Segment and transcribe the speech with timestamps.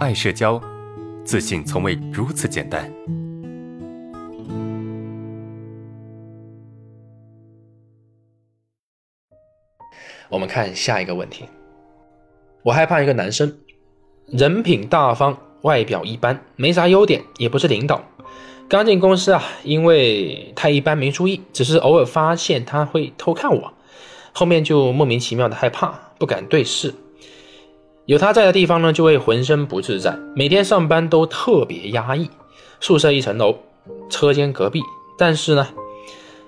[0.00, 0.58] 爱社交，
[1.26, 2.90] 自信从未如此简单。
[10.30, 11.44] 我们看下一个问题。
[12.62, 13.54] 我害怕一个男生，
[14.28, 18.02] 人品大方，外表一般，没啥优点，也不是领导。
[18.70, 23.74] 刚进公司啊，因为太一般没注意，只是偶尔发现他会偷看我，
[24.32, 25.88] 后面就莫名其妙的害怕，
[26.18, 26.94] 不敢对视。
[28.10, 32.28] 有他在的地方呢，就会浑身不自在，每天上班都特别压抑。
[32.80, 33.56] 宿舍一层楼，
[34.08, 34.82] 车间隔壁，
[35.16, 35.68] 但是呢，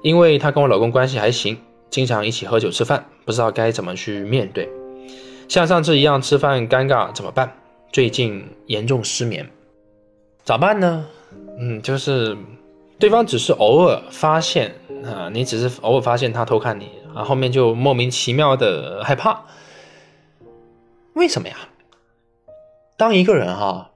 [0.00, 1.58] 因为他跟我老公关系还行，
[1.90, 4.70] 经常一起喝酒吃饭，不知道该怎么去面对。
[5.48, 7.52] 像上次一样吃饭尴尬怎么办？
[7.92, 9.46] 最近严重失眠，
[10.42, 11.04] 咋办呢？
[11.58, 12.34] 嗯，就是
[12.98, 19.44] 对方只是偶尔发现啊，你只是偶尔发现他偷看你，啊，后面就莫名其妙的害怕。
[21.20, 21.54] 为什么呀？
[22.96, 23.90] 当一个人哈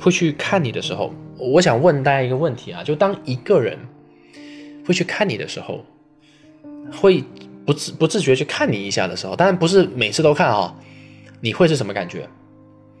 [0.00, 3.78] 会去看你的时候，我想问大家一个问题啊，就当一个人
[4.84, 5.84] 会去看你的时候，
[7.00, 7.24] 会。
[7.64, 10.74] 不自不自觉去看你一下的时候，当然不是每次都看啊，
[11.42, 12.26] 你会是什么感觉？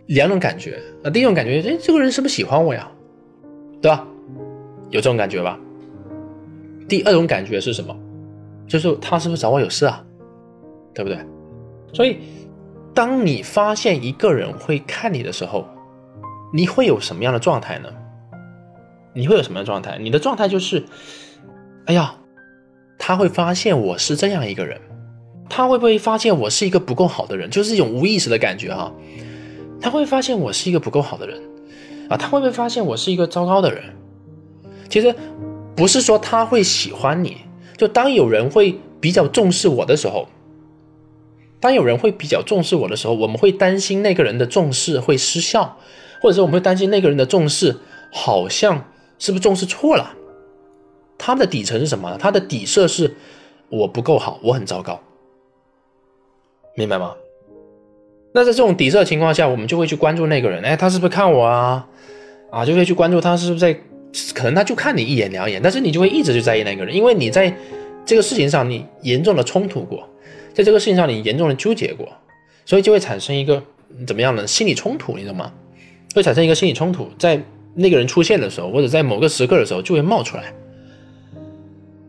[0.08, 0.78] 两种感觉。
[1.02, 2.86] 那第一种感觉，哎，这个人是不是喜欢我呀？
[3.80, 4.06] 对吧？
[4.90, 5.58] 有这种感觉吧？
[6.86, 7.96] 第二种感觉是什么？
[8.66, 10.04] 就是他是不是找我有事啊？
[10.92, 11.18] 对不对？
[11.94, 12.18] 所以，
[12.98, 15.64] 当你发现一个人会看你的时候，
[16.52, 17.88] 你会有什么样的状态呢？
[19.14, 19.96] 你会有什么样的状态？
[20.00, 20.84] 你的状态就是，
[21.86, 22.16] 哎呀。
[22.98, 24.80] 他会发现我是这样一个人，
[25.48, 27.48] 他会不会发现我是一个不够好的人？
[27.48, 28.92] 就是一种无意识的感觉哈。
[29.80, 31.40] 他会发现我是一个不够好的人
[32.10, 33.84] 啊，他会不会发现我是一个糟糕的人？
[34.88, 35.14] 其实
[35.76, 37.36] 不是说他会喜欢你，
[37.76, 40.26] 就当有人会比较重视我的时候，
[41.60, 45.76] 当有人会比较重视我的时候，我们会担心那个人的重视会失效，
[46.20, 47.76] 或者说我们会担心那个人的重视
[48.12, 48.84] 好像
[49.18, 50.14] 是不是重视错了。
[51.16, 52.16] 他的底层是什么？
[52.18, 53.16] 他的底色是
[53.70, 55.00] 我不够好，我很糟糕，
[56.76, 57.14] 明白吗？
[58.32, 61.88] 那在这种底色情况下，我们就会去关注那个人，哎，他是不是看我啊？
[62.50, 63.74] 啊，就会去关注他是不是在，
[64.32, 67.52] 可能他就看你一眼两眼，但是你就会一直去在意那个人，因为你在
[68.06, 70.08] 这个事情上你严重的冲突过，
[70.58, 72.08] 在这个事情上你严重的纠结过，
[72.66, 73.62] 所以就会产生一个
[74.04, 75.52] 怎么样呢心理冲突，你懂吗？
[76.16, 77.40] 会产生一个心理冲突，在
[77.76, 80.52] 那个人出现的时候，或者在某个时刻的时候，就会冒出来。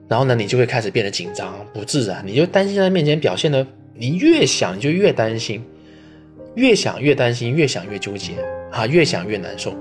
[0.08, 5.64] 然后呢，你就会开始变得紧张不自然，你就担心在他面前表现的，你越想就越担心，
[6.56, 8.34] 越想越担心，越想越纠结
[8.72, 9.76] 啊，越想越难受，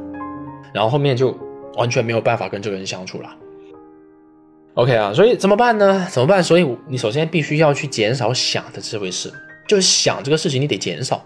[0.75, 1.35] 然后后面就
[1.77, 3.35] 完全没有办法跟这个人相处了。
[4.75, 6.07] OK 啊，所以怎么办呢？
[6.11, 6.43] 怎么办？
[6.43, 9.33] 所以你首先必须要去减少想的这回事，
[9.67, 11.25] 就是想这个事情你得减少。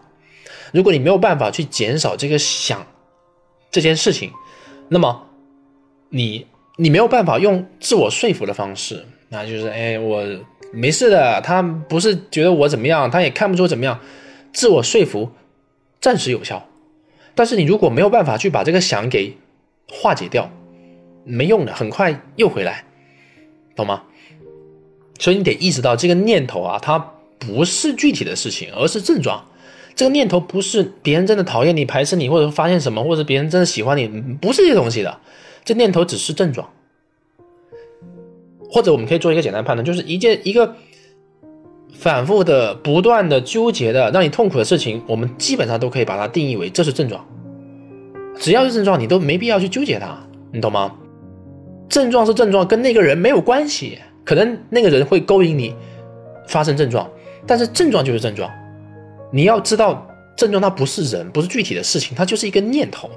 [0.73, 2.87] 如果你没有办法去减少这个想
[3.71, 4.31] 这件事情，
[4.89, 5.29] 那么
[6.09, 6.47] 你。
[6.79, 10.25] 你没有办法用自我说服的方式，那就是哎，我
[10.73, 14.01] 没事的，他不是觉得我怎么样，他也看不出怎么样。
[14.55, 15.31] 自我说服
[16.01, 16.67] 暂时有效，
[17.35, 19.37] 但是你如果没有办法去把这个想给
[19.87, 20.51] 化解掉，
[21.25, 22.87] 没用的，很快又回来，
[23.85, 24.03] 懂吗？
[25.19, 26.99] 所以你得意识到这个念头啊，它
[27.39, 29.45] 不是具体的事情，而是症状。
[29.95, 34.09] 这个念头不是别人真的讨厌你、排斥你，或者发现什么，或者别人真的喜欢你，
[34.41, 35.19] 不是这东西的。
[35.65, 36.71] 这念头只是症状，
[38.71, 40.77] 或者我们可以做一个简单判断，就是一件一个
[41.93, 47.25] 反复的、不断的纠结的、让你痛苦的事情，我们基本上都可以把它定义为这是症状。
[48.41, 50.19] 只要是症状，你都没必要去纠结它，
[50.53, 50.97] 你懂吗？
[51.89, 53.99] 症状是症状，跟那个人没有关系。
[54.25, 55.75] 可能那个人会勾引你
[56.47, 57.11] 发生症状，
[57.45, 58.49] 但是症状就是症状。
[59.33, 60.07] 你要知道，
[60.37, 63.11] 症状它不是人，不是具体的事情，它就是一个念头。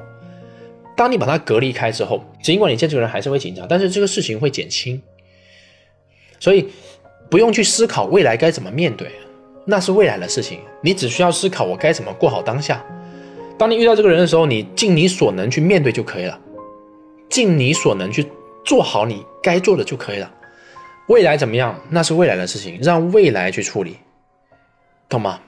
[0.98, 5.00] 当你把它隔离开之后，尽管你见这个人还是会紧张，但是这个事情会减轻。
[6.40, 6.68] 所以
[7.30, 9.12] 不用去思考未来该怎么面对，
[9.66, 10.58] 那是未来的事情。
[10.82, 12.84] 你只需要思考我该怎么过好当下。
[13.60, 16.40] 当你遇到这个人的时候，你尽你所能去面对就可以了，
[17.30, 18.26] 尽你所能去
[18.66, 20.32] 做好你该做的就可以了。
[21.08, 23.98] 未来怎么样，那是未来的事情，让未来去处理，
[25.08, 25.40] 懂吗？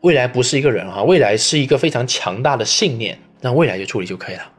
[0.00, 3.18] 未来不是一个人哈，未来是一个非常强大的信念。
[3.42, 4.52] 让未来去处理就可以了，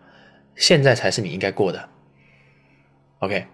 [0.56, 1.90] 现在才是你应该过的。
[3.20, 3.46] OK。